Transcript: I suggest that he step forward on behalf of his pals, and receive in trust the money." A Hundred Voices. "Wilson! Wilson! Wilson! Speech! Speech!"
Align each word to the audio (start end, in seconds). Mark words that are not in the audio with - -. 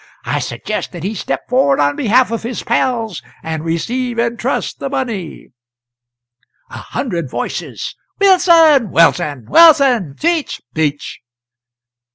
I 0.25 0.39
suggest 0.39 0.93
that 0.93 1.03
he 1.03 1.13
step 1.13 1.47
forward 1.47 1.79
on 1.79 1.95
behalf 1.95 2.31
of 2.31 2.41
his 2.41 2.63
pals, 2.63 3.21
and 3.43 3.63
receive 3.63 4.17
in 4.17 4.35
trust 4.37 4.79
the 4.79 4.89
money." 4.89 5.49
A 6.71 6.77
Hundred 6.79 7.29
Voices. 7.29 7.95
"Wilson! 8.19 8.89
Wilson! 8.89 9.45
Wilson! 9.47 10.17
Speech! 10.17 10.63
Speech!" 10.71 11.19